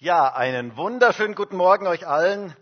[0.00, 2.54] Ja, einen wunderschönen guten Morgen euch allen.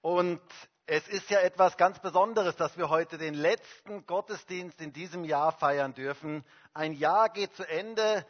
[0.00, 0.40] Und
[0.86, 5.52] es ist ja etwas ganz Besonderes, dass wir heute den letzten Gottesdienst in diesem Jahr
[5.52, 6.42] feiern dürfen.
[6.72, 8.24] Ein Jahr geht zu Ende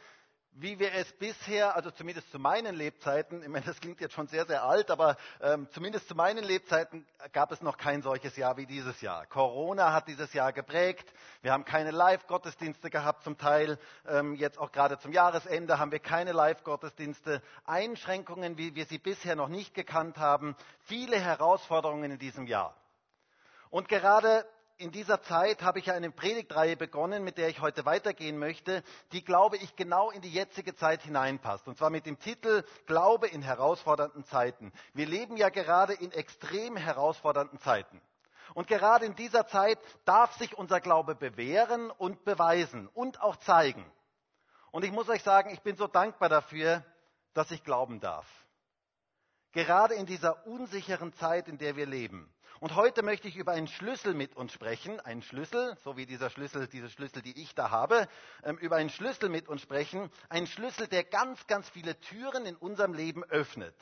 [0.55, 4.29] wie wir es bisher, also zumindest zu meinen Lebzeiten, ich meine, das klingt jetzt schon
[4.29, 8.57] sehr, sehr alt, aber ähm, zumindest zu meinen Lebzeiten gab es noch kein solches Jahr
[8.57, 9.27] wie dieses Jahr.
[9.27, 11.13] Corona hat dieses Jahr geprägt.
[11.43, 13.79] Wir haben keine Live-Gottesdienste gehabt zum Teil.
[14.07, 17.43] Ähm, jetzt auch gerade zum Jahresende haben wir keine Live-Gottesdienste.
[17.64, 20.57] Einschränkungen, wie wir sie bisher noch nicht gekannt haben.
[20.82, 22.77] Viele Herausforderungen in diesem Jahr.
[23.71, 24.46] Und gerade
[24.84, 29.24] in dieser Zeit habe ich eine Predigtreihe begonnen, mit der ich heute weitergehen möchte, die,
[29.24, 31.66] glaube ich, genau in die jetzige Zeit hineinpasst.
[31.66, 34.74] Und zwar mit dem Titel Glaube in herausfordernden Zeiten.
[34.92, 37.98] Wir leben ja gerade in extrem herausfordernden Zeiten.
[38.52, 43.91] Und gerade in dieser Zeit darf sich unser Glaube bewähren und beweisen und auch zeigen.
[44.70, 46.84] Und ich muss euch sagen, ich bin so dankbar dafür,
[47.32, 48.26] dass ich glauben darf.
[49.52, 52.33] Gerade in dieser unsicheren Zeit, in der wir leben.
[52.64, 56.30] Und heute möchte ich über einen Schlüssel mit uns sprechen, einen Schlüssel, so wie dieser
[56.30, 58.08] Schlüssel, diese Schlüssel, die ich da habe,
[58.42, 62.56] ähm, über einen Schlüssel mit uns sprechen, einen Schlüssel, der ganz, ganz viele Türen in
[62.56, 63.74] unserem Leben öffnet.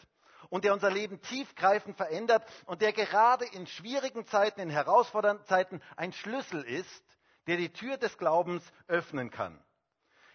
[0.48, 2.44] Und der unser Leben tiefgreifend verändert.
[2.66, 7.04] Und der gerade in schwierigen Zeiten, in herausfordernden Zeiten ein Schlüssel ist,
[7.46, 9.62] der die Tür des Glaubens öffnen kann.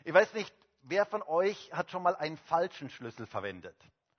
[0.05, 3.75] Ich weiß nicht, wer von euch hat schon mal einen falschen Schlüssel verwendet?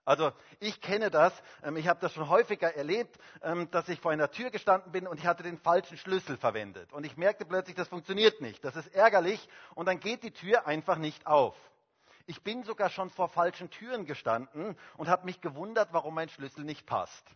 [0.09, 4.11] Also ich kenne das, ähm, ich habe das schon häufiger erlebt, ähm, dass ich vor
[4.11, 6.95] einer Tür gestanden bin und ich hatte den falschen Schlüssel verwendet.
[6.95, 10.67] Und ich merkte plötzlich, das funktioniert nicht, das ist ärgerlich und dann geht die Tür
[10.67, 11.55] einfach nicht auf.
[12.25, 16.65] Ich bin sogar schon vor falschen Türen gestanden und habe mich gewundert, warum mein Schlüssel
[16.65, 17.27] nicht passt.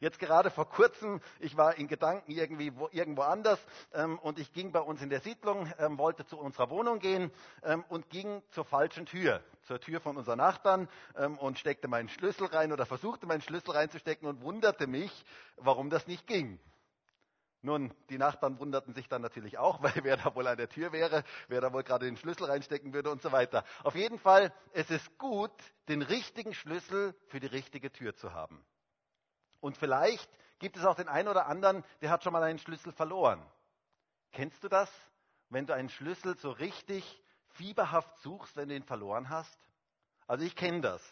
[0.00, 3.58] Jetzt gerade vor kurzem, ich war in Gedanken irgendwie wo, irgendwo anders
[3.92, 7.32] ähm, und ich ging bei uns in der Siedlung, ähm, wollte zu unserer Wohnung gehen
[7.64, 12.08] ähm, und ging zur falschen Tür, zur Tür von unseren Nachbarn ähm, und steckte meinen
[12.08, 15.24] Schlüssel rein oder versuchte meinen Schlüssel reinzustecken und wunderte mich,
[15.56, 16.60] warum das nicht ging.
[17.60, 20.92] Nun, die Nachbarn wunderten sich dann natürlich auch, weil wer da wohl an der Tür
[20.92, 23.64] wäre, wer da wohl gerade den Schlüssel reinstecken würde und so weiter.
[23.82, 25.50] Auf jeden Fall, es ist gut,
[25.88, 28.64] den richtigen Schlüssel für die richtige Tür zu haben.
[29.60, 32.92] Und vielleicht gibt es auch den einen oder anderen, der hat schon mal einen Schlüssel
[32.92, 33.44] verloren.
[34.32, 34.90] Kennst du das,
[35.48, 39.58] wenn du einen Schlüssel so richtig fieberhaft suchst, wenn du ihn verloren hast?
[40.26, 41.02] Also ich kenne das.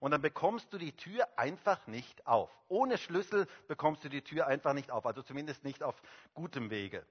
[0.00, 2.50] Und dann bekommst du die Tür einfach nicht auf.
[2.68, 5.94] Ohne Schlüssel bekommst du die Tür einfach nicht auf, also zumindest nicht auf
[6.32, 7.06] gutem Wege.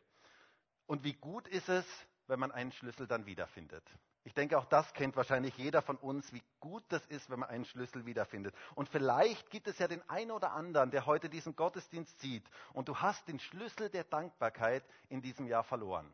[0.88, 1.86] Und wie gut ist es,
[2.25, 3.84] wenn man einen Schlüssel dann wiederfindet?
[4.30, 7.50] Ich denke, auch das kennt wahrscheinlich jeder von uns, wie gut das ist, wenn man
[7.50, 8.54] einen Schlüssel wiederfindet.
[8.76, 12.88] Und vielleicht gibt es ja den einen oder anderen, der heute diesen Gottesdienst sieht und
[12.88, 16.14] du hast den Schlüssel der Dankbarkeit in diesem Jahr verloren.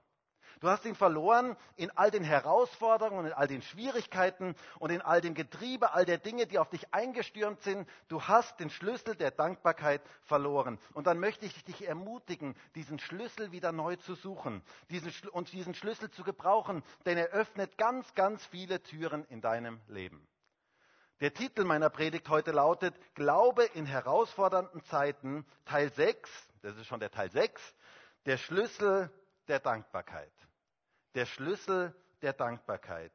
[0.60, 5.22] Du hast ihn verloren in all den Herausforderungen, in all den Schwierigkeiten und in all
[5.22, 7.88] dem Getriebe, all der Dinge, die auf dich eingestürmt sind.
[8.08, 10.80] Du hast den Schlüssel der Dankbarkeit verloren.
[10.94, 15.74] Und dann möchte ich dich ermutigen, diesen Schlüssel wieder neu zu suchen diesen, und diesen
[15.74, 20.28] Schlüssel zu gebrauchen, denn er öffnet ganz, ganz viele Türen in deinem Leben.
[21.22, 26.30] Der Titel meiner Predigt heute lautet Glaube in herausfordernden Zeiten, Teil 6,
[26.62, 27.62] das ist schon der Teil 6,
[28.26, 29.10] der Schlüssel
[29.48, 30.34] der Dankbarkeit.
[31.14, 33.12] Der Schlüssel der Dankbarkeit.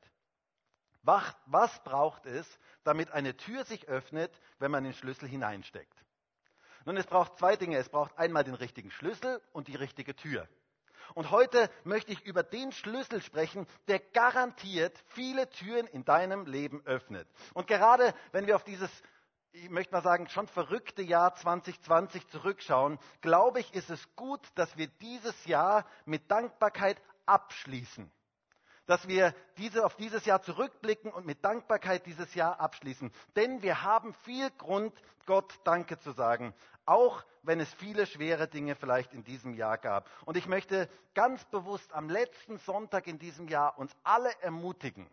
[1.03, 2.47] Was braucht es,
[2.85, 6.05] damit eine Tür sich öffnet, wenn man den Schlüssel hineinsteckt?
[6.85, 7.77] Nun, es braucht zwei Dinge.
[7.77, 10.49] Es braucht einmal den richtigen Schlüssel und die richtige Tür.
[11.15, 16.85] Und heute möchte ich über den Schlüssel sprechen, der garantiert viele Türen in deinem Leben
[16.87, 17.29] öffnet.
[17.53, 18.91] Und gerade wenn wir auf dieses
[19.53, 24.77] ich möchte mal sagen, schon verrückte Jahr 2020 zurückschauen, glaube ich, ist es gut, dass
[24.77, 28.11] wir dieses Jahr mit Dankbarkeit abschließen.
[28.87, 33.13] Dass wir diese, auf dieses Jahr zurückblicken und mit Dankbarkeit dieses Jahr abschließen.
[33.37, 34.93] Denn wir haben viel Grund,
[35.27, 36.55] Gott Danke zu sagen.
[36.87, 40.09] Auch wenn es viele schwere Dinge vielleicht in diesem Jahr gab.
[40.25, 45.09] Und ich möchte ganz bewusst am letzten Sonntag in diesem Jahr uns alle ermutigen,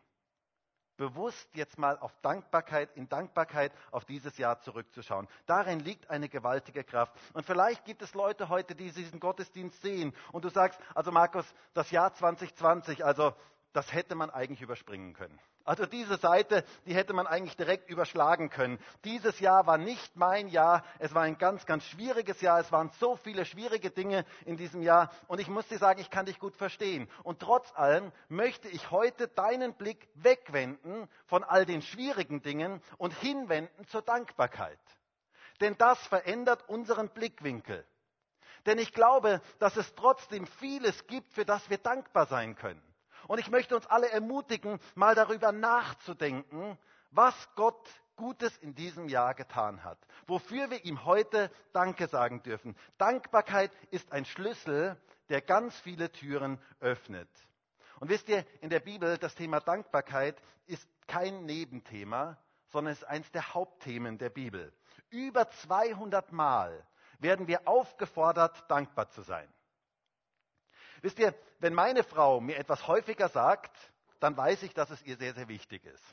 [0.97, 5.27] bewusst jetzt mal auf Dankbarkeit, in Dankbarkeit auf dieses Jahr zurückzuschauen.
[5.45, 7.13] Darin liegt eine gewaltige Kraft.
[7.33, 11.45] Und vielleicht gibt es Leute heute, die diesen Gottesdienst sehen und du sagst, also Markus,
[11.73, 13.33] das Jahr 2020, also
[13.73, 15.39] das hätte man eigentlich überspringen können.
[15.67, 18.79] Also diese Seite, die hätte man eigentlich direkt überschlagen können.
[19.03, 20.85] Dieses Jahr war nicht mein Jahr.
[20.97, 22.61] Es war ein ganz, ganz schwieriges Jahr.
[22.61, 25.11] Es waren so viele schwierige Dinge in diesem Jahr.
[25.27, 27.09] Und ich muss dir sagen, ich kann dich gut verstehen.
[27.23, 33.13] Und trotz allem möchte ich heute deinen Blick wegwenden von all den schwierigen Dingen und
[33.15, 34.79] hinwenden zur Dankbarkeit.
[35.59, 37.85] Denn das verändert unseren Blickwinkel.
[38.65, 42.81] Denn ich glaube, dass es trotzdem vieles gibt, für das wir dankbar sein können.
[43.27, 46.77] Und ich möchte uns alle ermutigen, mal darüber nachzudenken,
[47.11, 52.75] was Gott Gutes in diesem Jahr getan hat, wofür wir ihm heute Danke sagen dürfen.
[52.97, 57.29] Dankbarkeit ist ein Schlüssel, der ganz viele Türen öffnet.
[57.99, 62.37] Und wisst ihr, in der Bibel, das Thema Dankbarkeit ist kein Nebenthema,
[62.69, 64.73] sondern ist eines der Hauptthemen der Bibel.
[65.09, 66.85] Über 200 Mal
[67.19, 69.47] werden wir aufgefordert, dankbar zu sein.
[71.01, 73.75] Wisst ihr, wenn meine Frau mir etwas häufiger sagt,
[74.19, 76.03] dann weiß ich, dass es ihr sehr, sehr wichtig ist.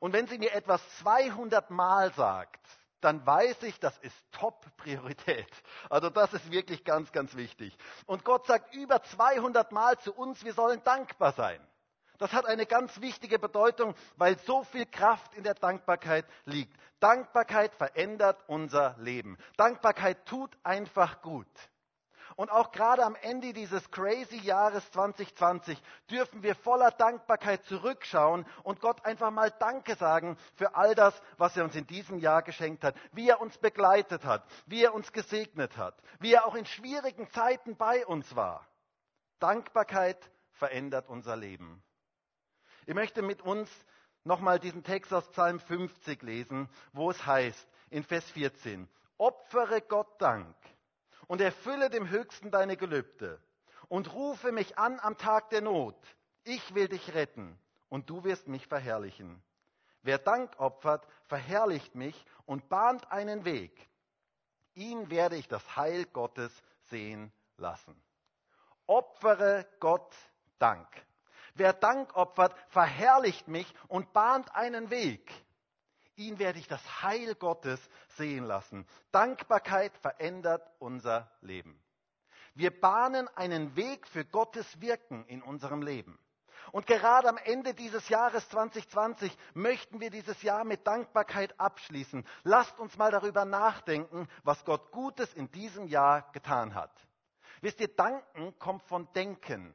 [0.00, 2.60] Und wenn sie mir etwas 200 Mal sagt,
[3.00, 5.50] dann weiß ich, das ist Top-Priorität.
[5.90, 7.76] Also das ist wirklich ganz, ganz wichtig.
[8.06, 11.60] Und Gott sagt über 200 Mal zu uns, wir sollen dankbar sein.
[12.18, 16.74] Das hat eine ganz wichtige Bedeutung, weil so viel Kraft in der Dankbarkeit liegt.
[16.98, 19.36] Dankbarkeit verändert unser Leben.
[19.56, 21.46] Dankbarkeit tut einfach gut.
[22.36, 25.80] Und auch gerade am Ende dieses crazy Jahres 2020
[26.10, 31.56] dürfen wir voller Dankbarkeit zurückschauen und Gott einfach mal Danke sagen für all das, was
[31.56, 35.12] er uns in diesem Jahr geschenkt hat, wie er uns begleitet hat, wie er uns
[35.12, 38.66] gesegnet hat, wie er auch in schwierigen Zeiten bei uns war.
[39.38, 41.82] Dankbarkeit verändert unser Leben.
[42.84, 43.70] Ich möchte mit uns
[44.24, 50.20] nochmal diesen Text aus Psalm 50 lesen, wo es heißt, in Vers 14, opfere Gott
[50.20, 50.54] Dank
[51.26, 53.40] und erfülle dem Höchsten deine Gelübde
[53.88, 55.96] und rufe mich an am Tag der Not.
[56.44, 57.58] Ich will dich retten
[57.88, 59.42] und du wirst mich verherrlichen.
[60.02, 63.88] Wer Dank opfert, verherrlicht mich und bahnt einen Weg.
[64.74, 66.52] Ihn werde ich das Heil Gottes
[66.82, 68.00] sehen lassen.
[68.86, 70.14] Opfere Gott
[70.58, 70.86] Dank.
[71.54, 75.32] Wer Dank opfert, verherrlicht mich und bahnt einen Weg
[76.16, 77.80] ihn werde ich das Heil Gottes
[78.16, 78.86] sehen lassen.
[79.12, 81.82] Dankbarkeit verändert unser Leben.
[82.54, 86.18] Wir bahnen einen Weg für Gottes Wirken in unserem Leben.
[86.72, 92.26] Und gerade am Ende dieses Jahres 2020 möchten wir dieses Jahr mit Dankbarkeit abschließen.
[92.42, 96.92] Lasst uns mal darüber nachdenken, was Gott Gutes in diesem Jahr getan hat.
[97.60, 99.74] Wisst ihr, danken kommt von denken.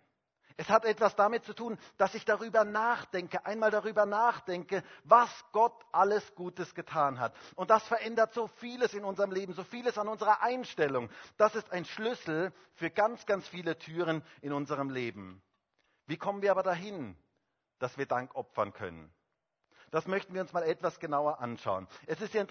[0.62, 5.74] Es hat etwas damit zu tun, dass ich darüber nachdenke, einmal darüber nachdenke, was Gott
[5.92, 7.34] alles Gutes getan hat.
[7.56, 11.10] Und das verändert so vieles in unserem Leben, so vieles an unserer Einstellung.
[11.38, 15.42] Das ist ein Schlüssel für ganz, ganz viele Türen in unserem Leben.
[16.06, 17.18] Wie kommen wir aber dahin,
[17.80, 19.12] dass wir Dank opfern können?
[19.90, 21.88] Das möchten wir uns mal etwas genauer anschauen.
[22.06, 22.42] Es ist ja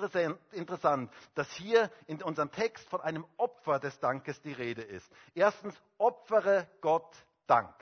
[0.50, 5.08] interessant, dass hier in unserem Text von einem Opfer des Dankes die Rede ist.
[5.32, 7.14] Erstens, opfere Gott
[7.46, 7.74] Dank.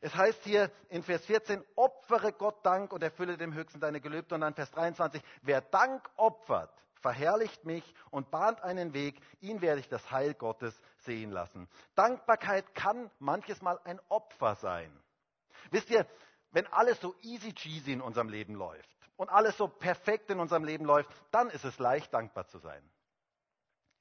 [0.00, 4.34] Es heißt hier in Vers 14, opfere Gott Dank und erfülle dem Höchsten deine Gelübde.
[4.34, 9.80] Und dann Vers 23, wer Dank opfert, verherrlicht mich und bahnt einen Weg, ihn werde
[9.80, 11.68] ich das Heil Gottes sehen lassen.
[11.94, 14.90] Dankbarkeit kann manches Mal ein Opfer sein.
[15.70, 16.06] Wisst ihr,
[16.52, 20.64] wenn alles so easy cheesy in unserem Leben läuft und alles so perfekt in unserem
[20.64, 22.82] Leben läuft, dann ist es leicht, dankbar zu sein.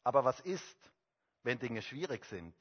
[0.04, 0.78] Aber was ist,
[1.44, 2.56] wenn Dinge schwierig sind?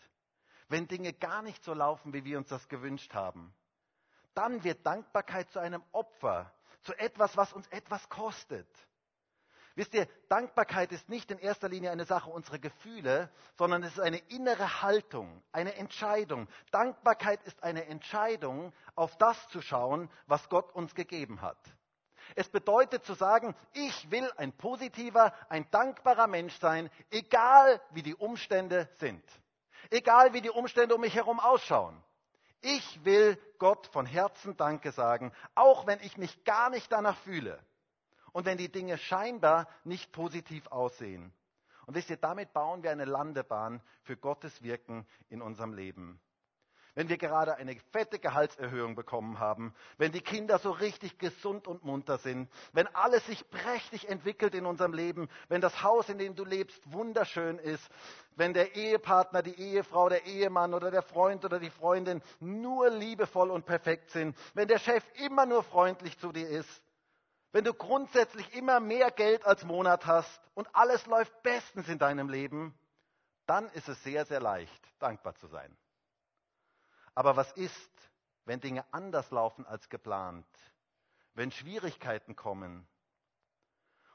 [0.69, 3.55] Wenn Dinge gar nicht so laufen, wie wir uns das gewünscht haben.
[4.35, 8.69] Dann wird Dankbarkeit zu einem Opfer, zu etwas, was uns etwas kostet.
[9.75, 14.01] Wisst ihr, Dankbarkeit ist nicht in erster Linie eine Sache unserer Gefühle, sondern es ist
[14.01, 16.49] eine innere Haltung, eine Entscheidung.
[16.73, 21.59] Dankbarkeit ist eine Entscheidung, auf das zu schauen, was Gott uns gegeben hat.
[22.35, 28.17] Es bedeutet zu sagen, ich will ein positiver, ein dankbarer Mensch sein, egal wie die
[28.17, 29.25] Umstände sind.
[29.91, 32.03] Egal wie die Umstände um mich herum ausschauen.
[32.61, 37.65] Ich will Gott von Herzen Danke sagen, auch wenn ich mich gar nicht danach fühle
[38.33, 41.33] und wenn die Dinge scheinbar nicht positiv aussehen.
[41.87, 46.21] Und wisst ihr, damit bauen wir eine Landebahn für Gottes Wirken in unserem Leben
[46.99, 51.85] wenn wir gerade eine fette Gehaltserhöhung bekommen haben, wenn die Kinder so richtig gesund und
[51.85, 56.35] munter sind, wenn alles sich prächtig entwickelt in unserem Leben, wenn das Haus, in dem
[56.35, 57.89] du lebst, wunderschön ist,
[58.35, 63.53] wenn der Ehepartner, die Ehefrau, der Ehemann oder der Freund oder die Freundin nur liebevoll
[63.53, 66.83] und perfekt sind, wenn der Chef immer nur freundlich zu dir ist,
[67.53, 72.29] wenn du grundsätzlich immer mehr Geld als Monat hast und alles läuft bestens in deinem
[72.29, 72.77] Leben,
[73.47, 75.77] dann ist es sehr, sehr leicht, dankbar zu sein.
[77.19, 78.13] Aber was ist,
[78.45, 80.47] wenn Dinge anders laufen als geplant?
[81.35, 82.87] Wenn Schwierigkeiten kommen?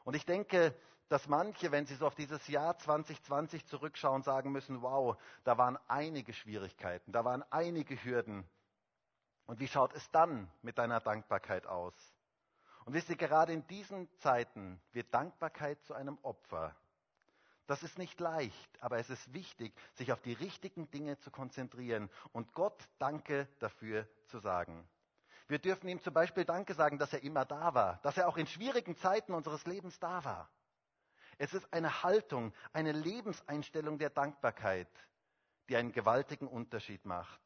[0.05, 0.73] Und ich denke,
[1.09, 5.77] dass manche, wenn sie so auf dieses Jahr 2020 zurückschauen, sagen müssen, wow, da waren
[5.89, 8.49] einige Schwierigkeiten, da waren einige Hürden.
[9.47, 11.93] Und wie schaut es dann mit deiner Dankbarkeit aus?
[12.85, 16.73] Und wisst ihr, gerade in diesen Zeiten wird Dankbarkeit zu einem Opfer.
[17.65, 22.09] Das ist nicht leicht, aber es ist wichtig, sich auf die richtigen Dinge zu konzentrieren
[22.33, 24.87] und Gott Danke dafür zu sagen.
[25.47, 28.37] Wir dürfen ihm zum Beispiel Danke sagen, dass er immer da war, dass er auch
[28.37, 30.49] in schwierigen Zeiten unseres Lebens da war.
[31.37, 34.89] Es ist eine Haltung, eine Lebenseinstellung der Dankbarkeit,
[35.69, 37.41] die einen gewaltigen Unterschied macht.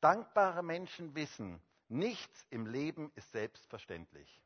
[0.00, 4.40] Dankbare Menschen wissen, nichts im Leben ist selbstverständlich.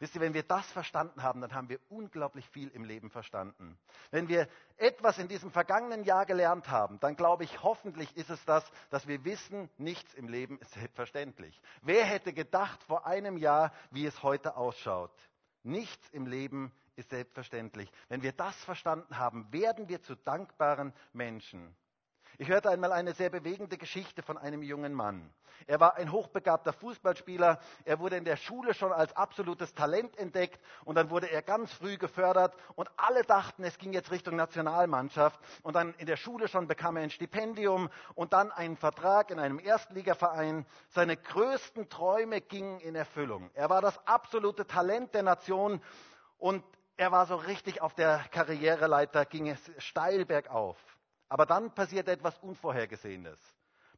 [0.00, 3.76] Wisst ihr, wenn wir das verstanden haben, dann haben wir unglaublich viel im Leben verstanden.
[4.10, 8.44] Wenn wir etwas in diesem vergangenen Jahr gelernt haben, dann glaube ich, hoffentlich ist es
[8.44, 11.60] das, dass wir wissen, nichts im Leben ist selbstverständlich.
[11.82, 15.10] Wer hätte gedacht vor einem Jahr, wie es heute ausschaut?
[15.64, 17.90] Nichts im Leben ist selbstverständlich.
[18.08, 21.74] Wenn wir das verstanden haben, werden wir zu dankbaren Menschen.
[22.40, 25.28] Ich hörte einmal eine sehr bewegende Geschichte von einem jungen Mann.
[25.66, 27.58] Er war ein hochbegabter Fußballspieler.
[27.84, 31.72] Er wurde in der Schule schon als absolutes Talent entdeckt und dann wurde er ganz
[31.72, 36.46] früh gefördert und alle dachten, es ging jetzt Richtung Nationalmannschaft und dann in der Schule
[36.46, 40.64] schon bekam er ein Stipendium und dann einen Vertrag in einem Erstligaverein.
[40.90, 43.50] Seine größten Träume gingen in Erfüllung.
[43.54, 45.82] Er war das absolute Talent der Nation
[46.38, 46.62] und
[46.96, 50.76] er war so richtig auf der Karriereleiter, ging es steil bergauf.
[51.28, 53.38] Aber dann passierte etwas Unvorhergesehenes.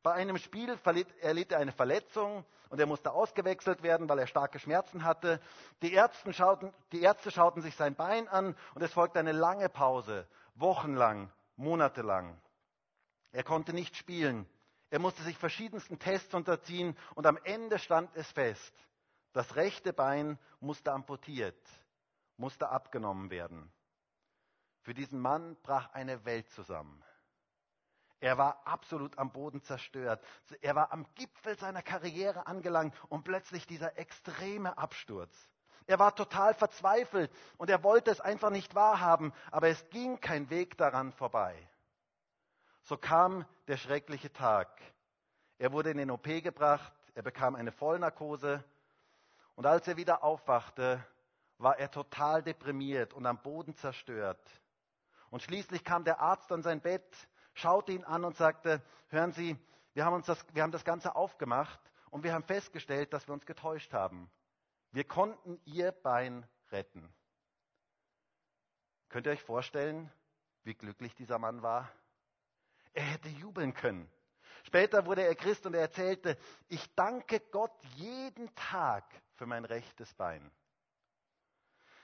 [0.03, 0.79] Bei einem Spiel
[1.21, 5.41] erlitt er eine Verletzung und er musste ausgewechselt werden, weil er starke Schmerzen hatte.
[5.83, 9.69] Die Ärzte, schauten, die Ärzte schauten sich sein Bein an und es folgte eine lange
[9.69, 12.41] Pause, wochenlang, monatelang.
[13.33, 14.49] Er konnte nicht spielen.
[14.89, 18.75] Er musste sich verschiedensten Tests unterziehen und am Ende stand es fest.
[19.33, 21.61] Das rechte Bein musste amputiert,
[22.37, 23.71] musste abgenommen werden.
[24.83, 27.05] Für diesen Mann brach eine Welt zusammen.
[28.21, 30.23] Er war absolut am Boden zerstört.
[30.61, 35.35] Er war am Gipfel seiner Karriere angelangt und plötzlich dieser extreme Absturz.
[35.87, 40.51] Er war total verzweifelt und er wollte es einfach nicht wahrhaben, aber es ging kein
[40.51, 41.57] Weg daran vorbei.
[42.83, 44.69] So kam der schreckliche Tag.
[45.59, 48.63] Er wurde in den OP gebracht, er bekam eine Vollnarkose
[49.55, 51.05] und als er wieder aufwachte,
[51.59, 54.41] war er total deprimiert und am Boden zerstört.
[55.31, 59.57] Und schließlich kam der Arzt an sein Bett schaute ihn an und sagte, hören Sie,
[59.95, 61.81] wir haben, uns das, wir haben das Ganze aufgemacht
[62.11, 64.31] und wir haben festgestellt, dass wir uns getäuscht haben.
[64.93, 67.13] Wir konnten Ihr Bein retten.
[69.09, 70.11] Könnt ihr euch vorstellen,
[70.63, 71.91] wie glücklich dieser Mann war?
[72.93, 74.11] Er hätte jubeln können.
[74.65, 76.37] Später wurde er Christ und er erzählte,
[76.69, 79.05] ich danke Gott jeden Tag
[79.35, 80.51] für mein rechtes Bein.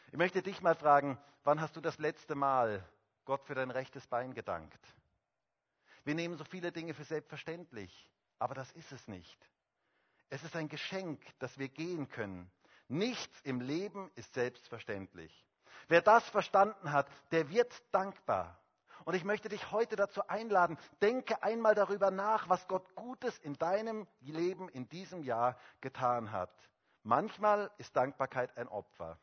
[0.08, 2.88] Ich möchte dich mal fragen, wann hast du das letzte Mal
[3.24, 4.80] Gott für dein rechtes Bein gedankt?
[6.06, 8.08] Wir nehmen so viele Dinge für selbstverständlich,
[8.38, 9.36] aber das ist es nicht.
[10.30, 12.48] Es ist ein Geschenk, dass wir gehen können.
[12.86, 15.44] Nichts im Leben ist selbstverständlich.
[15.88, 18.56] Wer das verstanden hat, der wird dankbar.
[19.04, 23.54] Und ich möchte dich heute dazu einladen, denke einmal darüber nach, was Gott Gutes in
[23.54, 26.52] deinem Leben in diesem Jahr getan hat.
[27.02, 29.18] Manchmal ist Dankbarkeit ein Opfer.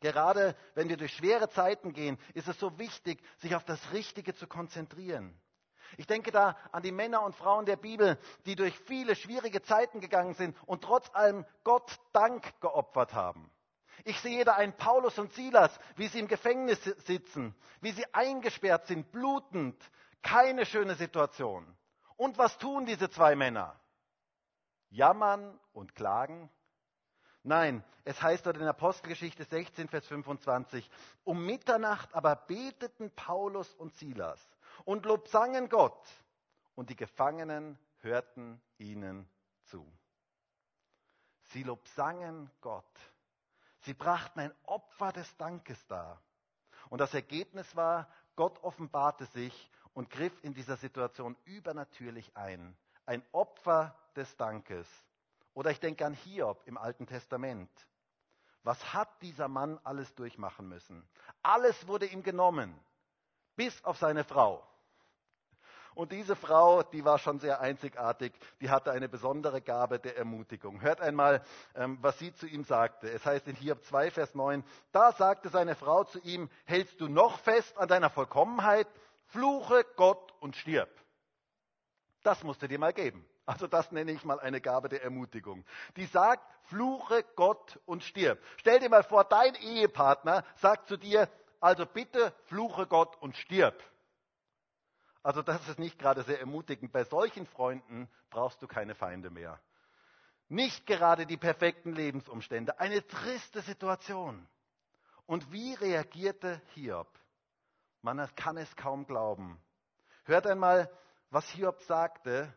[0.00, 4.34] Gerade wenn wir durch schwere Zeiten gehen, ist es so wichtig, sich auf das Richtige
[4.34, 5.38] zu konzentrieren.
[5.96, 10.00] Ich denke da an die Männer und Frauen der Bibel, die durch viele schwierige Zeiten
[10.00, 13.50] gegangen sind und trotz allem Gott Dank geopfert haben.
[14.04, 18.86] Ich sehe da einen Paulus und Silas, wie sie im Gefängnis sitzen, wie sie eingesperrt
[18.86, 19.76] sind, blutend.
[20.22, 21.66] Keine schöne Situation.
[22.16, 23.78] Und was tun diese zwei Männer?
[24.90, 26.50] Jammern und klagen?
[27.42, 30.88] Nein, es heißt dort in Apostelgeschichte 16, Vers 25,
[31.24, 34.40] um Mitternacht aber beteten Paulus und Silas
[34.84, 36.08] und lobsangen Gott.
[36.74, 39.28] Und die Gefangenen hörten ihnen
[39.64, 39.86] zu.
[41.44, 42.84] Sie lobsangen Gott.
[43.80, 46.22] Sie brachten ein Opfer des Dankes dar.
[46.88, 52.76] Und das Ergebnis war, Gott offenbarte sich und griff in dieser Situation übernatürlich ein.
[53.04, 54.88] Ein Opfer des Dankes.
[55.54, 57.70] Oder ich denke an Hiob im Alten Testament.
[58.62, 61.06] Was hat dieser Mann alles durchmachen müssen?
[61.42, 62.78] Alles wurde ihm genommen,
[63.56, 64.66] bis auf seine Frau.
[65.94, 70.80] Und diese Frau, die war schon sehr einzigartig, die hatte eine besondere Gabe der Ermutigung.
[70.80, 71.44] Hört einmal,
[71.74, 73.10] ähm, was sie zu ihm sagte.
[73.10, 77.08] Es heißt in Hiob 2, Vers 9, da sagte seine Frau zu ihm, hältst du
[77.08, 78.88] noch fest an deiner Vollkommenheit?
[79.26, 80.90] Fluche Gott und stirb.
[82.22, 83.26] Das musst du dir mal geben.
[83.44, 85.64] Also das nenne ich mal eine Gabe der Ermutigung.
[85.96, 88.38] Die sagt, fluche Gott und stirb.
[88.58, 91.28] Stell dir mal vor, dein Ehepartner sagt zu dir,
[91.60, 93.74] also bitte fluche Gott und stirb.
[95.22, 96.92] Also das ist nicht gerade sehr ermutigend.
[96.92, 99.60] Bei solchen Freunden brauchst du keine Feinde mehr.
[100.48, 104.46] Nicht gerade die perfekten Lebensumstände, eine triste Situation.
[105.26, 107.08] Und wie reagierte Hiob?
[108.02, 109.62] Man kann es kaum glauben.
[110.24, 110.90] Hört einmal,
[111.30, 112.52] was Hiob sagte.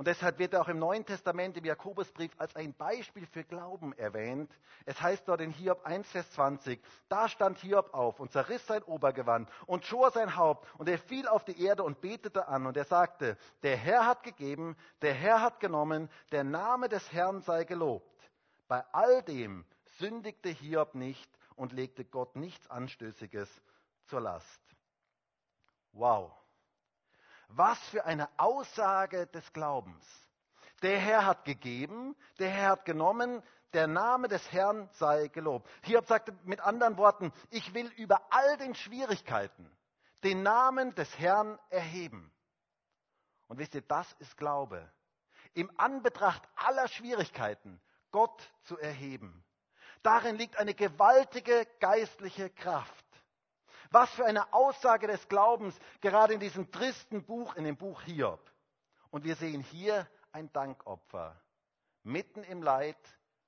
[0.00, 3.92] Und deshalb wird er auch im Neuen Testament, im Jakobusbrief, als ein Beispiel für Glauben
[3.98, 4.50] erwähnt.
[4.86, 6.80] Es heißt dort in Hiob 1, Vers 20,
[7.10, 11.28] da stand Hiob auf und zerriss sein Obergewand und schor sein Haupt und er fiel
[11.28, 15.42] auf die Erde und betete an und er sagte, der Herr hat gegeben, der Herr
[15.42, 18.30] hat genommen, der Name des Herrn sei gelobt.
[18.68, 19.66] Bei all dem
[19.98, 23.50] sündigte Hiob nicht und legte Gott nichts Anstößiges
[24.06, 24.62] zur Last.
[25.92, 26.39] Wow.
[27.52, 30.04] Was für eine Aussage des Glaubens.
[30.82, 33.42] Der Herr hat gegeben, der Herr hat genommen,
[33.72, 35.68] der Name des Herrn sei gelobt.
[35.82, 39.70] Hiob sagte mit anderen Worten, ich will über all den Schwierigkeiten
[40.24, 42.32] den Namen des Herrn erheben.
[43.48, 44.90] Und wisst ihr, das ist Glaube.
[45.54, 47.80] Im Anbetracht aller Schwierigkeiten
[48.12, 49.44] Gott zu erheben.
[50.02, 53.04] Darin liegt eine gewaltige geistliche Kraft.
[53.90, 58.40] Was für eine Aussage des Glaubens, gerade in diesem tristen Buch, in dem Buch Hiob.
[59.10, 61.40] Und wir sehen hier ein Dankopfer.
[62.04, 62.96] Mitten im Leid,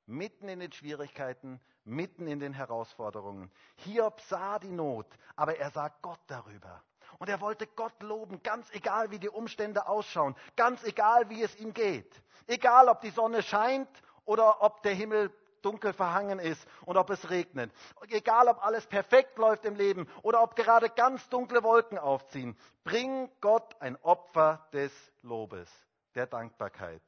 [0.06, 3.52] mitten in den Schwierigkeiten, mitten in den Herausforderungen.
[3.76, 5.06] Hiob sah die Not,
[5.36, 6.82] aber er sah Gott darüber.
[7.18, 11.54] Und er wollte Gott loben, ganz egal wie die Umstände ausschauen, ganz egal wie es
[11.56, 12.20] ihm geht.
[12.48, 13.88] Egal ob die Sonne scheint
[14.24, 15.30] oder ob der Himmel
[15.62, 17.72] dunkel verhangen ist und ob es regnet.
[18.08, 22.56] Egal, ob alles perfekt läuft im Leben oder ob gerade ganz dunkle Wolken aufziehen.
[22.84, 24.92] Bring Gott ein Opfer des
[25.22, 25.70] Lobes,
[26.14, 27.02] der Dankbarkeit.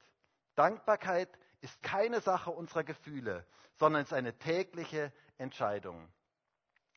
[0.55, 1.29] Dankbarkeit
[1.61, 3.47] ist keine Sache unserer Gefühle,
[3.79, 6.09] sondern ist eine tägliche Entscheidung.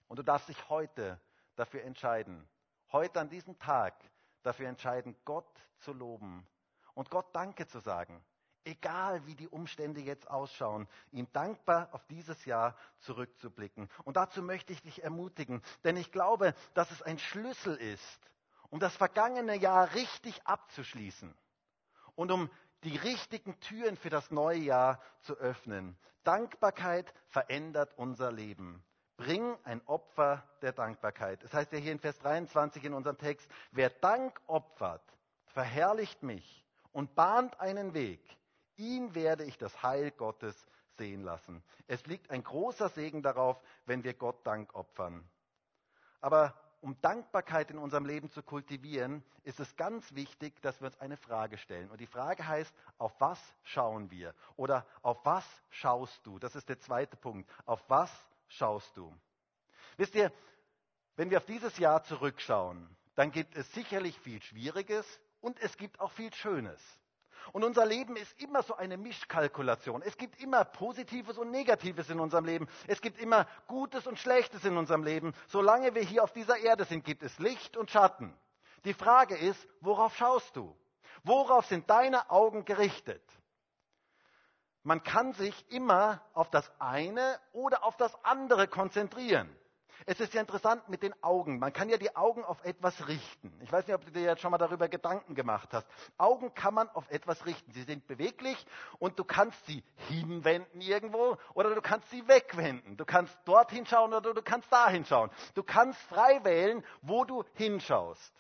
[0.07, 1.19] Und du darfst dich heute
[1.55, 2.47] dafür entscheiden,
[2.91, 3.95] heute an diesem Tag
[4.43, 6.47] dafür entscheiden, Gott zu loben
[6.93, 8.23] und Gott Danke zu sagen
[8.67, 13.89] egal wie die Umstände jetzt ausschauen, ihm dankbar auf dieses Jahr zurückzublicken.
[14.03, 18.29] Und dazu möchte ich dich ermutigen, denn ich glaube, dass es ein Schlüssel ist,
[18.69, 21.33] um das vergangene Jahr richtig abzuschließen
[22.15, 22.49] und um
[22.83, 25.97] die richtigen Türen für das neue Jahr zu öffnen.
[26.23, 28.83] Dankbarkeit verändert unser Leben.
[29.15, 31.43] Bring ein Opfer der Dankbarkeit.
[31.43, 35.01] Das heißt ja hier in Vers 23 in unserem Text, wer Dank opfert,
[35.45, 38.36] verherrlicht mich und bahnt einen Weg
[38.77, 40.55] ihn werde ich das Heil Gottes
[40.97, 41.63] sehen lassen.
[41.87, 45.27] Es liegt ein großer Segen darauf, wenn wir Gott Dank opfern.
[46.21, 50.99] Aber um Dankbarkeit in unserem Leben zu kultivieren, ist es ganz wichtig, dass wir uns
[50.99, 51.89] eine Frage stellen.
[51.89, 54.33] Und die Frage heißt, auf was schauen wir?
[54.55, 56.39] Oder auf was schaust du?
[56.39, 57.49] Das ist der zweite Punkt.
[57.65, 58.11] Auf was
[58.47, 59.13] schaust du?
[59.97, 60.31] Wisst ihr,
[61.15, 65.05] wenn wir auf dieses Jahr zurückschauen, dann gibt es sicherlich viel Schwieriges
[65.41, 66.79] und es gibt auch viel Schönes.
[67.53, 70.01] Und unser Leben ist immer so eine Mischkalkulation.
[70.01, 72.67] Es gibt immer Positives und Negatives in unserem Leben.
[72.87, 75.33] Es gibt immer Gutes und Schlechtes in unserem Leben.
[75.47, 78.33] Solange wir hier auf dieser Erde sind, gibt es Licht und Schatten.
[78.85, 80.75] Die Frage ist, worauf schaust du?
[81.23, 83.23] Worauf sind deine Augen gerichtet?
[84.83, 89.53] Man kann sich immer auf das eine oder auf das andere konzentrieren.
[90.05, 91.59] Es ist ja interessant mit den Augen.
[91.59, 93.51] Man kann ja die Augen auf etwas richten.
[93.61, 95.87] Ich weiß nicht, ob du dir jetzt schon mal darüber Gedanken gemacht hast.
[96.17, 97.71] Augen kann man auf etwas richten.
[97.71, 98.65] Sie sind beweglich
[98.99, 102.97] und du kannst sie hinwenden irgendwo oder du kannst sie wegwenden.
[102.97, 105.31] Du kannst dorthin schauen oder du kannst dahin schauen.
[105.55, 108.33] Du kannst frei wählen, wo du hinschaust.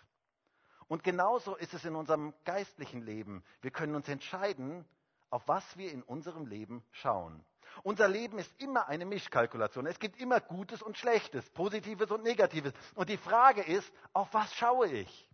[0.87, 3.43] Und genauso ist es in unserem geistlichen Leben.
[3.61, 4.85] Wir können uns entscheiden,
[5.29, 7.43] auf was wir in unserem Leben schauen.
[7.83, 9.85] Unser Leben ist immer eine Mischkalkulation.
[9.85, 12.73] Es gibt immer Gutes und Schlechtes, Positives und Negatives.
[12.95, 15.29] Und die Frage ist, auf was schaue ich?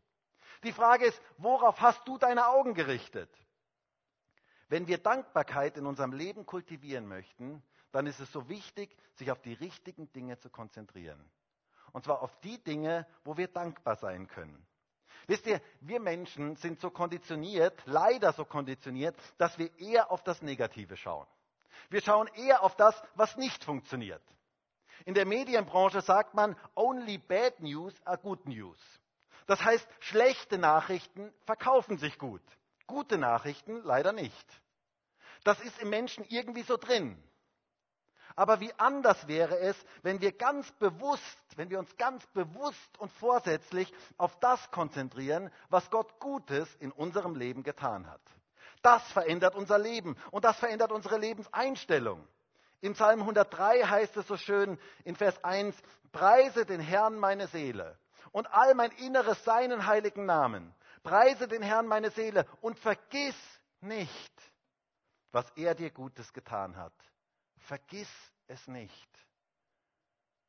[0.64, 3.30] Die Frage ist, worauf hast du deine Augen gerichtet?
[4.70, 9.42] Wenn wir Dankbarkeit in unserem Leben kultivieren möchten, dann ist es so wichtig, sich auf
[9.42, 11.24] die richtigen Dinge zu konzentrieren.
[11.92, 14.66] Und zwar auf die Dinge, wo wir dankbar sein können.
[15.28, 20.42] Wisst ihr, wir Menschen sind so konditioniert, leider so konditioniert, dass wir eher auf das
[20.42, 21.28] Negative schauen.
[21.90, 24.24] Wir schauen eher auf das, was nicht funktioniert.
[25.06, 28.78] In der Medienbranche sagt man, only bad news are good news.
[29.48, 32.42] Das heißt, schlechte Nachrichten verkaufen sich gut.
[32.88, 34.62] Gute Nachrichten leider nicht.
[35.44, 37.22] Das ist im Menschen irgendwie so drin.
[38.36, 41.24] Aber wie anders wäre es, wenn wir ganz bewusst,
[41.56, 47.36] wenn wir uns ganz bewusst und vorsätzlich auf das konzentrieren, was Gott Gutes in unserem
[47.36, 48.22] Leben getan hat.
[48.84, 52.28] Das verändert unser Leben und das verändert unsere Lebenseinstellung.
[52.82, 55.76] Im Psalm 103 heißt es so schön in Vers 1,
[56.12, 57.98] preise den Herrn meine Seele
[58.34, 60.76] und all mein Inneres seinen heiligen Namen.
[61.02, 63.38] Preise den Herrn meine Seele und vergiss
[63.80, 64.54] nicht,
[65.32, 66.94] was er dir Gutes getan hat.
[67.60, 68.12] Vergiss
[68.48, 69.10] es nicht.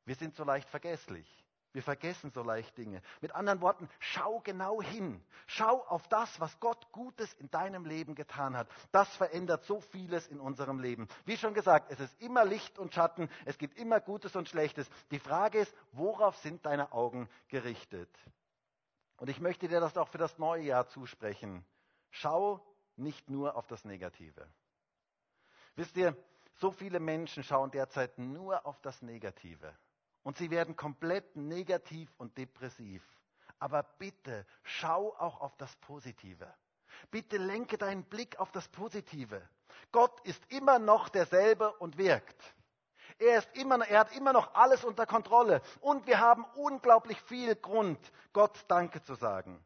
[0.04, 1.43] Wir sind so leicht vergesslich.
[1.74, 3.02] Wir vergessen so leicht Dinge.
[3.20, 5.20] Mit anderen Worten, schau genau hin.
[5.48, 8.68] Schau auf das, was Gott Gutes in deinem Leben getan hat.
[8.92, 11.08] Das verändert so vieles in unserem Leben.
[11.24, 14.88] Wie schon gesagt, es ist immer Licht und Schatten, es gibt immer Gutes und Schlechtes.
[15.10, 18.08] Die Frage ist, worauf sind deine Augen gerichtet?
[19.16, 21.64] Und ich möchte dir das auch für das neue Jahr zusprechen.
[22.12, 24.46] Schau nicht nur auf das Negative.
[25.74, 26.16] Wisst ihr,
[26.60, 29.76] so viele Menschen schauen derzeit nur auf das Negative.
[30.24, 33.02] Und sie werden komplett negativ und depressiv.
[33.60, 36.52] Aber bitte schau auch auf das Positive.
[37.10, 39.40] Bitte lenke deinen Blick auf das Positive.
[39.92, 42.42] Gott ist immer noch derselbe und wirkt.
[43.18, 45.60] Er, ist immer, er hat immer noch alles unter Kontrolle.
[45.80, 47.98] Und wir haben unglaublich viel Grund,
[48.32, 49.64] Gott Danke zu sagen.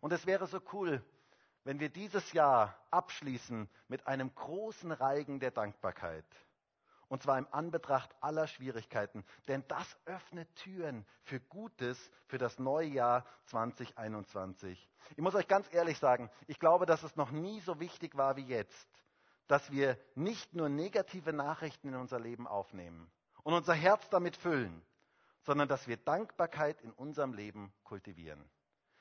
[0.00, 1.02] Und es wäre so cool,
[1.64, 6.26] wenn wir dieses Jahr abschließen mit einem großen Reigen der Dankbarkeit.
[7.12, 9.22] Und zwar im Anbetracht aller Schwierigkeiten.
[9.46, 14.88] Denn das öffnet Türen für Gutes für das neue Jahr 2021.
[15.10, 18.36] Ich muss euch ganz ehrlich sagen, ich glaube, dass es noch nie so wichtig war
[18.36, 18.88] wie jetzt,
[19.46, 24.80] dass wir nicht nur negative Nachrichten in unser Leben aufnehmen und unser Herz damit füllen,
[25.42, 28.42] sondern dass wir Dankbarkeit in unserem Leben kultivieren.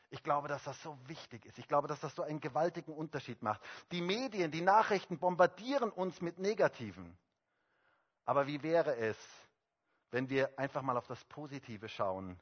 [0.10, 1.58] Ich glaube, dass das so wichtig ist.
[1.60, 3.62] Ich glaube, dass das so einen gewaltigen Unterschied macht.
[3.94, 7.18] Die Medien, die Nachrichten bombardieren uns mit Negativen.
[8.26, 9.18] Aber wie wäre es,
[10.12, 12.40] wenn wir einfach mal auf das Positive schauen,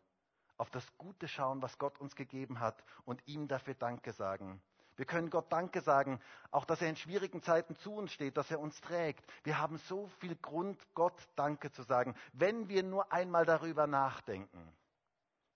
[0.57, 4.61] auf das Gute schauen, was Gott uns gegeben hat und ihm dafür Danke sagen?
[4.99, 6.19] Wir können Gott Danke sagen,
[6.51, 9.23] auch dass er in schwierigen Zeiten zu uns steht, dass er uns trägt.
[9.43, 14.73] Wir haben so viel Grund, Gott Danke zu sagen, wenn wir nur einmal darüber nachdenken.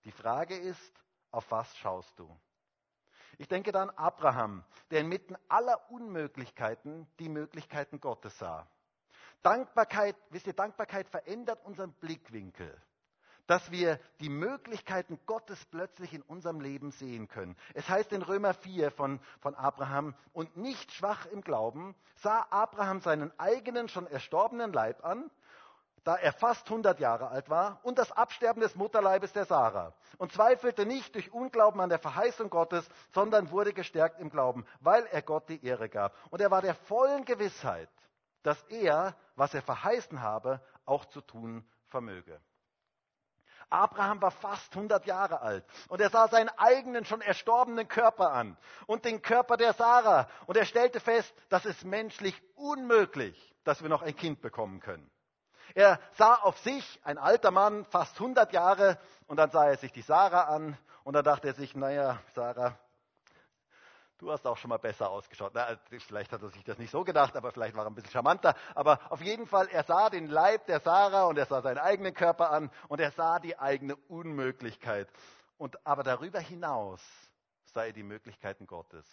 [0.04, 2.34] Die Frage ist, auf was schaust du?
[3.36, 8.66] Ich denke dann Abraham, der inmitten aller Unmöglichkeiten die Möglichkeiten Gottes sah.
[9.44, 12.74] Dankbarkeit, wisst ihr, Dankbarkeit verändert unseren Blickwinkel,
[13.46, 17.54] dass wir die Möglichkeiten Gottes plötzlich in unserem Leben sehen können.
[17.74, 23.00] Es heißt in Römer 4 von, von Abraham, und nicht schwach im Glauben sah Abraham
[23.00, 25.30] seinen eigenen schon erstorbenen Leib an,
[26.04, 30.32] da er fast 100 Jahre alt war, und das Absterben des Mutterleibes der Sarah, und
[30.32, 35.20] zweifelte nicht durch Unglauben an der Verheißung Gottes, sondern wurde gestärkt im Glauben, weil er
[35.20, 36.14] Gott die Ehre gab.
[36.30, 37.90] Und er war der vollen Gewissheit,
[38.44, 42.40] dass er, was er verheißen habe, auch zu tun vermöge.
[43.70, 48.56] Abraham war fast 100 Jahre alt und er sah seinen eigenen schon erstorbenen Körper an
[48.86, 53.88] und den Körper der Sarah und er stellte fest, das ist menschlich unmöglich, dass wir
[53.88, 55.10] noch ein Kind bekommen können.
[55.74, 59.92] Er sah auf sich, ein alter Mann, fast 100 Jahre, und dann sah er sich
[59.92, 62.78] die Sarah an und dann dachte er sich, naja, Sarah,
[64.24, 65.52] du hast auch schon mal besser ausgeschaut.
[65.54, 68.10] Na, vielleicht hat er sich das nicht so gedacht, aber vielleicht war er ein bisschen
[68.10, 68.54] charmanter.
[68.74, 72.14] Aber auf jeden Fall, er sah den Leib der Sarah und er sah seinen eigenen
[72.14, 75.08] Körper an und er sah die eigene Unmöglichkeit.
[75.58, 77.02] Und, aber darüber hinaus
[77.66, 79.06] sah er die Möglichkeiten Gottes.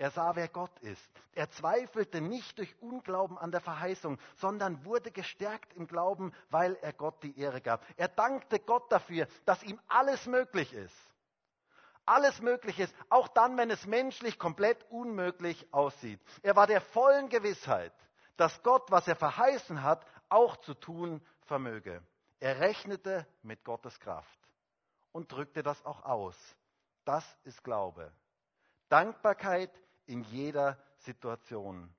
[0.00, 1.10] Er sah, wer Gott ist.
[1.32, 6.92] Er zweifelte nicht durch Unglauben an der Verheißung, sondern wurde gestärkt im Glauben, weil er
[6.92, 7.84] Gott die Ehre gab.
[7.96, 10.94] Er dankte Gott dafür, dass ihm alles möglich ist
[12.08, 16.20] alles möglich ist, auch dann, wenn es menschlich komplett unmöglich aussieht.
[16.42, 17.92] Er war der vollen Gewissheit,
[18.36, 22.02] dass Gott, was er verheißen hat, auch zu tun vermöge.
[22.40, 24.38] Er rechnete mit Gottes Kraft
[25.12, 26.36] und drückte das auch aus.
[27.04, 28.12] Das ist Glaube.
[28.88, 29.70] Dankbarkeit
[30.06, 31.94] in jeder Situation.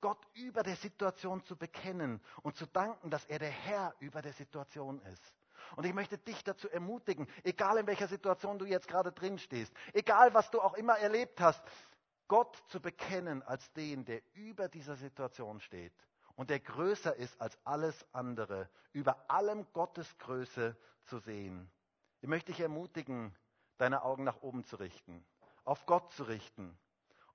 [0.00, 4.32] Gott über der Situation zu bekennen und zu danken, dass er der Herr über der
[4.32, 5.37] Situation ist.
[5.76, 9.72] Und ich möchte dich dazu ermutigen, egal in welcher Situation du jetzt gerade drin stehst,
[9.92, 11.62] egal was du auch immer erlebt hast,
[12.28, 15.92] Gott zu bekennen als den, der über dieser Situation steht
[16.36, 21.70] und der größer ist als alles andere, über allem Gottes Größe zu sehen.
[22.20, 23.34] Ich möchte dich ermutigen,
[23.78, 25.24] deine Augen nach oben zu richten,
[25.64, 26.78] auf Gott zu richten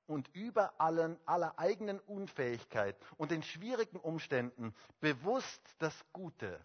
[0.05, 6.63] und über allen, aller eigenen Unfähigkeit und den schwierigen Umständen bewusst das Gute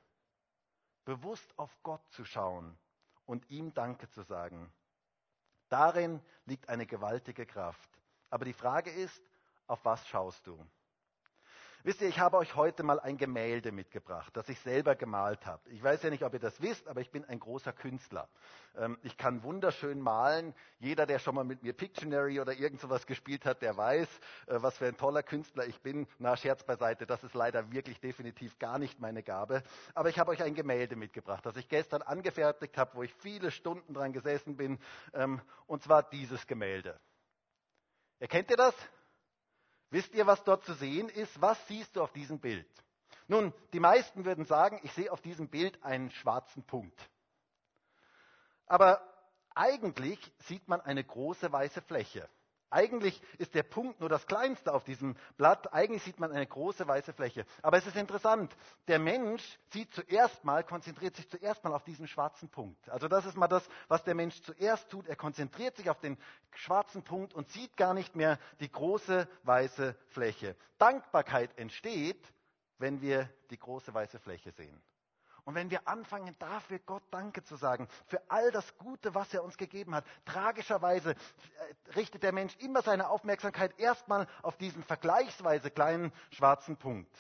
[1.09, 2.77] bewusst auf Gott zu schauen
[3.25, 4.71] und ihm Danke zu sagen.
[5.71, 7.89] Darin liegt eine gewaltige Kraft.
[8.29, 9.23] Aber die Frage ist,
[9.69, 10.63] auf was schaust du?
[11.89, 15.71] Wisst ihr, ich habe euch heute mal ein Gemälde mitgebracht, das ich selber gemalt habe.
[15.71, 18.29] Ich weiß ja nicht, ob ihr das wisst, aber ich bin ein großer Künstler.
[18.77, 20.55] Ähm, ich kann wunderschön malen.
[20.81, 24.07] Jeder, der schon mal mit mir Pictionary oder irgend sowas gespielt hat, der weiß,
[24.49, 26.07] äh, was für ein toller Künstler ich bin.
[26.19, 29.63] Na, Scherz beiseite, das ist leider wirklich definitiv gar nicht meine Gabe.
[29.95, 33.51] Aber ich habe euch ein Gemälde mitgebracht, das ich gestern angefertigt habe, wo ich viele
[33.51, 34.79] Stunden dran gesessen bin.
[35.15, 37.01] Ähm, und zwar dieses Gemälde.
[38.19, 38.75] Erkennt ihr das?
[39.91, 41.41] Wisst ihr, was dort zu sehen ist?
[41.41, 42.67] Was siehst du auf diesem Bild?
[43.27, 46.99] Nun, die meisten würden sagen, ich sehe auf diesem Bild einen schwarzen Punkt.
[48.67, 49.03] Aber
[49.55, 52.29] eigentlich sieht man eine große weiße Fläche.
[52.71, 55.73] Eigentlich ist der Punkt nur das kleinste auf diesem Blatt.
[55.73, 57.47] Eigentlich sieht man eine große weiße Fläche.
[57.63, 58.55] Aber es ist interessant.
[58.89, 62.89] Der Mensch sieht zuerst mal, konzentriert sich zuerst mal auf diesen schwarzen Punkt.
[62.91, 65.07] Also das ist mal das, was der Mensch zuerst tut.
[65.07, 66.19] Er konzentriert sich auf den
[66.55, 70.55] schwarzen Punkt und sieht gar nicht mehr die große weiße Fläche.
[70.77, 72.33] Dankbarkeit entsteht,
[72.79, 74.81] wenn wir die große weiße Fläche sehen.
[75.49, 79.43] Und wenn wir anfangen, dafür Gott Danke zu sagen, für all das Gute, was er
[79.43, 85.71] uns gegeben hat, tragischerweise äh, richtet der Mensch immer seine Aufmerksamkeit erstmal auf diesen vergleichsweise
[85.71, 87.11] kleinen schwarzen Punkt.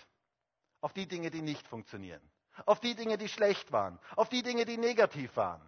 [0.83, 2.21] Auf die Dinge, die nicht funktionieren.
[2.67, 3.99] Auf die Dinge, die schlecht waren.
[4.15, 5.67] Auf die Dinge, die negativ waren.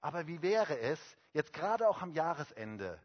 [0.00, 0.98] Aber wie wäre es,
[1.32, 3.00] jetzt gerade auch am Jahresende,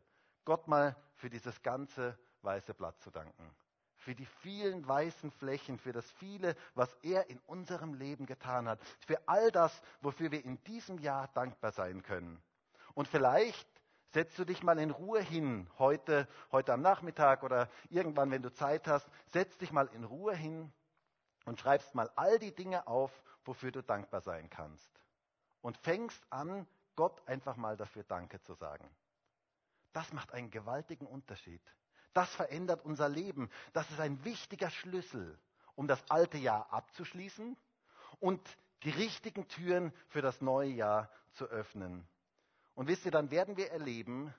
[0.46, 3.56] Gott mal für dieses ganze weiße Blatt zu danken?
[4.04, 8.80] Für die vielen weißen Flächen, für das viele, was er in unserem Leben getan hat,
[9.06, 12.42] für all das, wofür wir in diesem Jahr dankbar sein können.
[12.94, 13.68] Und vielleicht
[14.10, 18.54] setzt du dich mal in Ruhe hin, heute, heute am Nachmittag oder irgendwann, wenn du
[18.54, 20.72] Zeit hast, setz dich mal in Ruhe hin
[21.46, 23.12] und schreibst mal all die Dinge auf,
[23.46, 24.92] wofür du dankbar sein kannst.
[25.62, 28.88] Und fängst an, Gott einfach mal dafür Danke zu sagen.
[29.94, 31.62] Das macht einen gewaltigen Unterschied.
[32.14, 33.50] Das verändert unser Leben.
[33.74, 35.38] Das ist ein wichtiger Schlüssel,
[35.76, 37.58] um das alte Jahr abzuschließen
[38.20, 38.42] und
[38.84, 42.08] die richtigen Türen für das neue Jahr zu öffnen.
[42.76, 44.34] Und wisst ihr, dann werden wir erleben,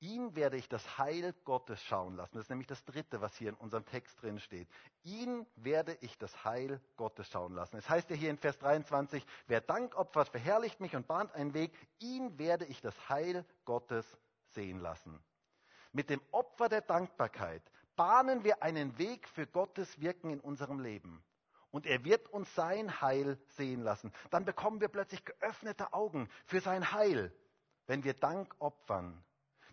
[0.00, 2.34] ihn werde ich das Heil Gottes schauen lassen.
[2.34, 4.68] Das ist nämlich das Dritte, was hier in unserem Text drin steht.
[5.04, 7.76] Ihn werde ich das Heil Gottes schauen lassen.
[7.76, 11.54] Es heißt ja hier in Vers 23, wer Dank opfert, verherrlicht mich und bahnt einen
[11.54, 11.72] Weg.
[12.00, 14.04] Ihn werde ich das Heil Gottes
[14.48, 15.22] sehen lassen.
[15.92, 17.62] Mit dem Opfer der Dankbarkeit
[17.96, 21.22] bahnen wir einen Weg für Gottes Wirken in unserem Leben.
[21.70, 24.12] Und er wird uns sein Heil sehen lassen.
[24.30, 27.34] Dann bekommen wir plötzlich geöffnete Augen für sein Heil,
[27.86, 29.22] wenn wir Dank opfern.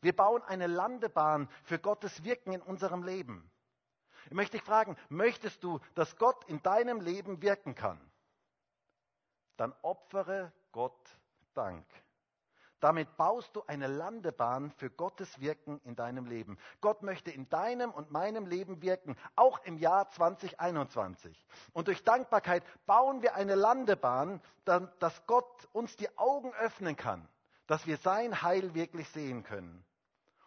[0.02, 3.52] Wir bauen eine Landebahn für Gottes Wirken in unserem Leben.
[4.26, 8.00] Ich möchte dich fragen, möchtest du, dass Gott in deinem Leben wirken kann?
[9.58, 11.18] Dann opfere Gott
[11.54, 11.86] Dank.
[12.80, 16.58] Damit baust du eine Landebahn für Gottes Wirken in deinem Leben.
[16.80, 21.46] Gott möchte in deinem und meinem Leben wirken, auch im Jahr 2021.
[21.74, 27.28] Und durch Dankbarkeit bauen wir eine Landebahn, dass Gott uns die Augen öffnen kann,
[27.68, 29.84] dass wir sein Heil wirklich sehen können.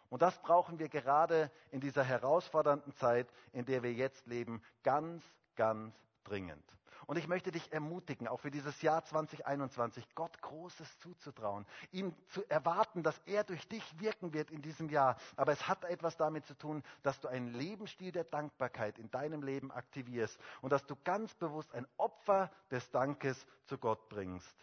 [0.09, 5.23] Und das brauchen wir gerade in dieser herausfordernden Zeit, in der wir jetzt leben, ganz,
[5.55, 6.63] ganz dringend.
[7.07, 12.43] Und ich möchte dich ermutigen, auch für dieses Jahr 2021, Gott Großes zuzutrauen, ihm zu
[12.49, 15.17] erwarten, dass er durch dich wirken wird in diesem Jahr.
[15.35, 19.43] Aber es hat etwas damit zu tun, dass du einen Lebensstil der Dankbarkeit in deinem
[19.43, 24.55] Leben aktivierst und dass du ganz bewusst ein Opfer des Dankes zu Gott bringst.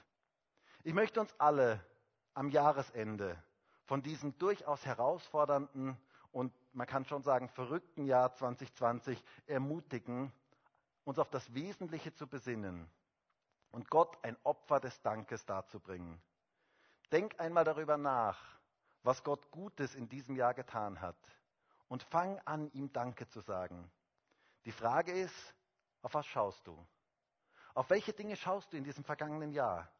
[0.82, 1.84] Ich möchte uns alle
[2.34, 3.36] am Jahresende
[3.84, 5.98] von diesem durchaus herausfordernden
[6.32, 10.32] und man kann schon sagen verrückten Jahr 2020 ermutigen,
[11.04, 12.88] uns auf das Wesentliche zu besinnen
[13.70, 16.20] und Gott ein Opfer des Dankes darzubringen.
[17.12, 18.38] Denk einmal darüber nach,
[19.02, 21.16] was Gott Gutes in diesem Jahr getan hat
[21.88, 23.90] und fang an, ihm Danke zu sagen.
[24.64, 25.54] Die Frage ist,
[26.02, 26.86] auf was schaust du?
[27.74, 29.90] Auf welche Dinge schaust du in diesem vergangenen Jahr?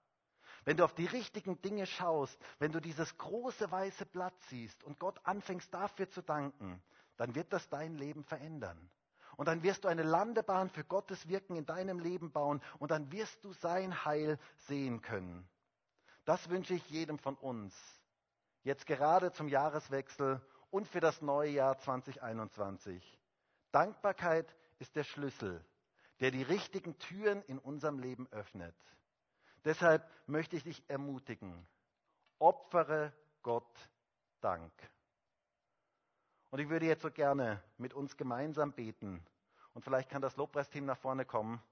[0.65, 4.99] Wenn du auf die richtigen Dinge schaust, wenn du dieses große weiße Blatt siehst und
[4.99, 6.83] Gott anfängst dafür zu danken,
[7.17, 8.91] dann wird das dein Leben verändern.
[9.41, 13.11] Und dann wirst du eine Landebahn für Gottes Wirken in deinem Leben bauen und dann
[13.11, 15.49] wirst du sein Heil sehen können.
[16.27, 17.75] Das wünsche ich jedem von uns.
[18.65, 23.19] Jetzt gerade zum Jahreswechsel und für das neue Jahr 2021.
[23.73, 25.65] Dankbarkeit ist der Schlüssel,
[26.21, 28.77] der die richtigen Türen in unserem Leben öffnet.
[29.65, 31.67] Deshalb möchte ich dich ermutigen,
[32.39, 33.89] opfere Gott
[34.43, 34.71] Dank.
[36.51, 39.25] Und ich würde jetzt so gerne mit uns gemeinsam beten.
[39.75, 41.63] Und vielleicht kann das Lobpreisteam nach vorne kommen.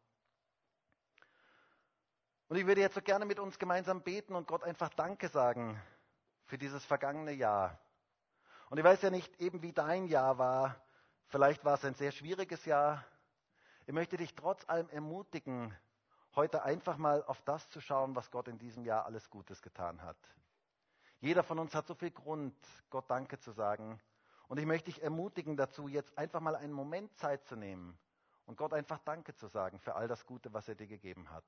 [2.49, 5.81] Und ich würde jetzt so gerne mit uns gemeinsam beten und Gott einfach Danke sagen
[6.47, 7.79] für dieses vergangene Jahr.
[8.71, 10.77] Und ich weiß ja nicht eben, wie dein Jahr war.
[11.27, 13.05] Vielleicht war es ein sehr schwieriges Jahr.
[13.87, 15.77] Ich möchte dich trotz allem ermutigen,
[16.35, 20.03] heute einfach mal auf das zu schauen, was Gott in diesem Jahr alles Gutes getan
[20.03, 20.19] hat.
[21.21, 22.55] Jeder von uns hat so viel Grund,
[22.91, 24.01] Gott Danke zu sagen.
[24.49, 27.97] Und ich möchte dich ermutigen dazu, jetzt einfach mal einen Moment Zeit zu nehmen
[28.47, 31.45] und Gott einfach Danke zu sagen für all das Gute, was er dir gegeben hat.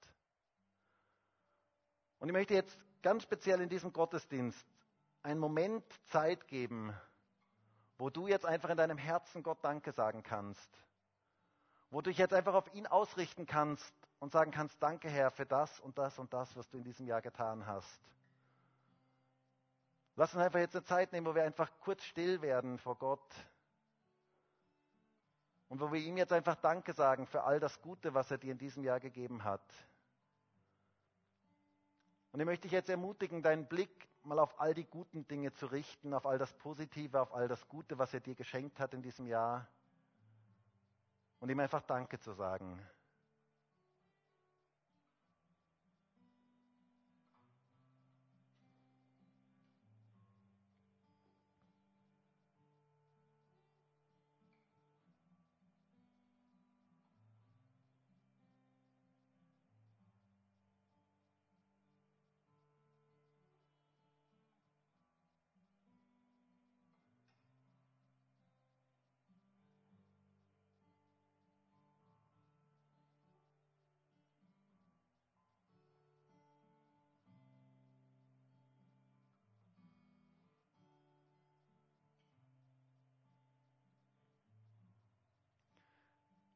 [2.19, 4.67] Und ich möchte jetzt ganz speziell in diesem Gottesdienst
[5.23, 6.95] einen Moment Zeit geben,
[7.97, 10.71] wo du jetzt einfach in deinem Herzen Gott Danke sagen kannst,
[11.91, 15.47] wo du dich jetzt einfach auf ihn ausrichten kannst und sagen kannst, danke Herr für
[15.47, 18.01] das und das und das, was du in diesem Jahr getan hast.
[20.21, 23.35] Lass uns einfach jetzt eine Zeit nehmen, wo wir einfach kurz still werden vor Gott
[25.71, 28.53] und wo wir ihm jetzt einfach Danke sagen für all das Gute, was er dir
[28.53, 29.63] in diesem Jahr gegeben hat.
[32.33, 35.65] Und ich möchte dich jetzt ermutigen, deinen Blick mal auf all die guten Dinge zu
[35.65, 39.01] richten, auf all das Positive, auf all das Gute, was er dir geschenkt hat in
[39.01, 39.69] diesem Jahr.
[41.39, 42.79] Und ihm einfach Danke zu sagen.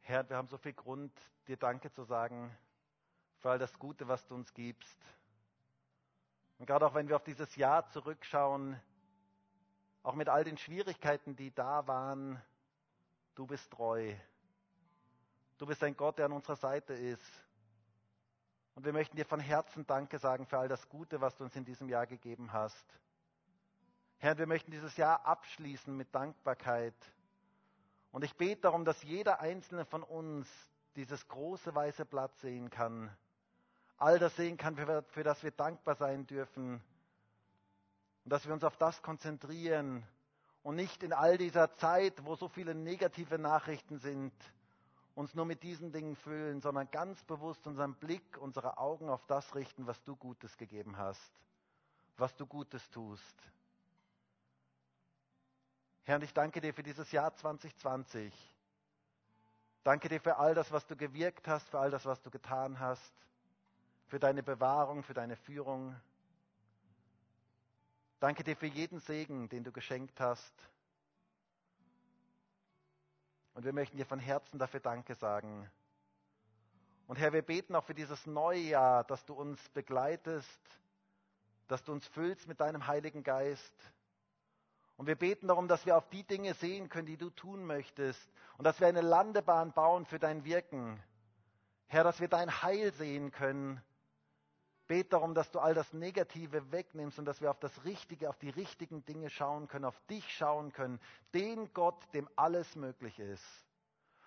[0.06, 2.54] Herr, wir haben so viel Grund, dir Danke zu sagen
[3.38, 4.98] für all das Gute, was du uns gibst.
[6.58, 8.78] Und gerade auch wenn wir auf dieses Jahr zurückschauen,
[10.02, 12.38] auch mit all den Schwierigkeiten, die da waren,
[13.34, 14.14] du bist treu.
[15.56, 17.42] Du bist ein Gott, der an unserer Seite ist.
[18.74, 21.56] Und wir möchten dir von Herzen Danke sagen für all das Gute, was du uns
[21.56, 22.84] in diesem Jahr gegeben hast.
[24.18, 26.94] Herr, wir möchten dieses Jahr abschließen mit Dankbarkeit
[28.14, 30.48] und ich bete darum, dass jeder einzelne von uns
[30.94, 33.10] dieses große weiße Blatt sehen kann.
[33.96, 36.74] All das sehen kann, für, für das wir dankbar sein dürfen.
[38.22, 40.06] Und dass wir uns auf das konzentrieren
[40.62, 44.32] und nicht in all dieser Zeit, wo so viele negative Nachrichten sind,
[45.16, 49.56] uns nur mit diesen Dingen füllen, sondern ganz bewusst unseren Blick, unsere Augen auf das
[49.56, 51.32] richten, was du Gutes gegeben hast,
[52.16, 53.53] was du Gutes tust.
[56.06, 58.32] Herr, und ich danke dir für dieses Jahr 2020.
[59.84, 62.78] Danke dir für all das, was du gewirkt hast, für all das, was du getan
[62.78, 63.14] hast,
[64.06, 65.98] für deine Bewahrung, für deine Führung.
[68.20, 70.54] Danke dir für jeden Segen, den du geschenkt hast.
[73.54, 75.70] Und wir möchten dir von Herzen dafür Danke sagen.
[77.06, 80.60] Und Herr, wir beten auch für dieses neue Jahr, dass du uns begleitest,
[81.66, 83.74] dass du uns füllst mit deinem Heiligen Geist,
[84.96, 88.20] und wir beten darum, dass wir auf die Dinge sehen können, die du tun möchtest.
[88.56, 91.02] Und dass wir eine Landebahn bauen für dein Wirken.
[91.88, 93.82] Herr, dass wir dein Heil sehen können.
[94.86, 98.38] Bet darum, dass du all das Negative wegnimmst und dass wir auf das Richtige, auf
[98.38, 101.00] die richtigen Dinge schauen können, auf dich schauen können.
[101.32, 103.63] Den Gott, dem alles möglich ist.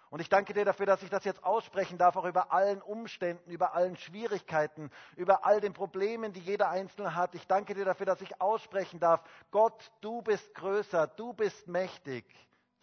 [0.10, 3.52] Und ich danke dir dafür, dass ich das jetzt aussprechen darf, auch über allen Umständen,
[3.52, 7.36] über allen Schwierigkeiten, über all den Problemen, die jeder Einzelne hat.
[7.36, 12.26] Ich danke dir dafür, dass ich aussprechen darf, Gott, du bist größer, du bist mächtig,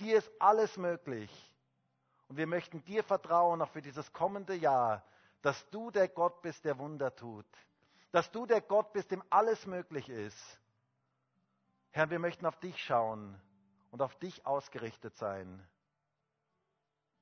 [0.00, 1.30] dir ist alles möglich.
[2.28, 5.02] Und wir möchten dir vertrauen, auch für dieses kommende Jahr,
[5.40, 7.46] dass du der Gott bist, der Wunder tut.
[8.12, 10.60] Dass du der Gott bist, dem alles möglich ist.
[11.90, 13.40] Herr, wir möchten auf dich schauen
[13.90, 15.66] und auf dich ausgerichtet sein.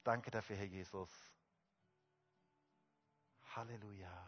[0.05, 1.09] Danke dafür, Herr Jesus.
[3.55, 4.27] Halleluja.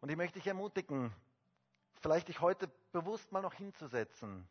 [0.00, 1.14] Und ich möchte dich ermutigen,
[2.00, 4.48] vielleicht dich heute bewusst mal noch hinzusetzen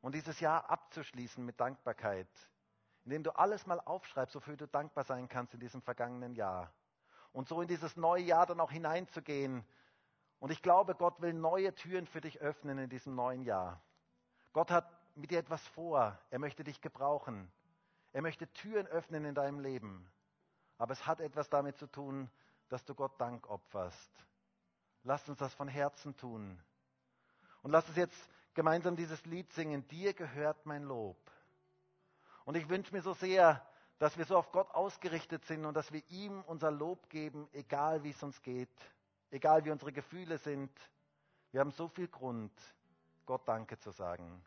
[0.00, 2.28] und dieses Jahr abzuschließen mit Dankbarkeit,
[3.04, 6.72] indem du alles mal aufschreibst, wofür du dankbar sein kannst in diesem vergangenen Jahr.
[7.32, 9.64] Und so in dieses neue Jahr dann auch hineinzugehen.
[10.38, 13.82] Und ich glaube, Gott will neue Türen für dich öffnen in diesem neuen Jahr.
[14.52, 16.18] Gott hat mit dir etwas vor.
[16.30, 17.50] Er möchte dich gebrauchen.
[18.12, 20.10] Er möchte Türen öffnen in deinem Leben.
[20.78, 22.30] Aber es hat etwas damit zu tun,
[22.68, 24.10] dass du Gott Dank opferst.
[25.04, 26.58] Lass uns das von Herzen tun.
[27.62, 29.86] Und lass uns jetzt gemeinsam dieses Lied singen.
[29.88, 31.18] Dir gehört mein Lob.
[32.44, 33.64] Und ich wünsche mir so sehr,
[33.98, 38.02] dass wir so auf Gott ausgerichtet sind und dass wir ihm unser Lob geben, egal
[38.02, 38.68] wie es uns geht,
[39.30, 40.70] egal wie unsere Gefühle sind.
[41.52, 42.52] Wir haben so viel Grund,
[43.26, 44.44] Gott Danke zu sagen.